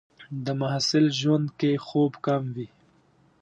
د 0.45 0.47
محصل 0.61 1.05
ژوند 1.19 1.47
کې 1.59 1.71
خوب 1.85 2.11
کم 2.25 2.43
وي. 2.55 2.67